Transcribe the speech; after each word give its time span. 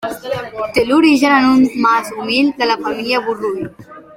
Té 0.77 0.85
l'origen 0.87 1.35
en 1.35 1.45
un 1.57 1.61
mas 1.85 2.11
humil 2.25 2.51
de 2.63 2.71
la 2.73 2.79
família 2.87 3.25
Borrull. 3.29 3.63